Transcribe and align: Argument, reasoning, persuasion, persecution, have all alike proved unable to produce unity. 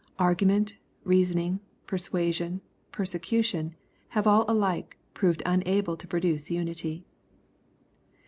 Argument, 0.17 0.77
reasoning, 1.03 1.59
persuasion, 1.85 2.59
persecution, 2.91 3.75
have 4.09 4.25
all 4.25 4.45
alike 4.47 4.97
proved 5.13 5.43
unable 5.45 5.95
to 5.95 6.07
produce 6.07 6.49
unity. 6.49 7.05